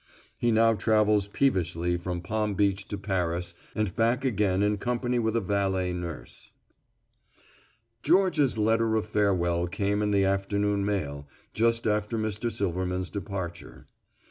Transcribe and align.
He 0.35 0.51
now 0.51 0.73
travels 0.73 1.27
peevishly 1.27 1.95
from 1.95 2.21
Palm 2.21 2.55
Beach 2.55 2.87
to 2.87 2.97
Paris 2.97 3.53
and 3.75 3.95
back 3.95 4.25
again 4.25 4.63
in 4.63 4.77
company 4.79 5.19
with 5.19 5.35
a 5.35 5.41
valet 5.41 5.93
nurse. 5.93 6.51
Georgia's 8.01 8.57
letter 8.57 8.95
of 8.95 9.05
farewell 9.07 9.67
came 9.67 10.01
in 10.01 10.09
the 10.09 10.25
afternoon 10.25 10.83
mail, 10.83 11.27
just 11.53 11.85
after 11.85 12.17
Mr. 12.17 12.51
Silverman's 12.51 13.11
departure. 13.11 13.85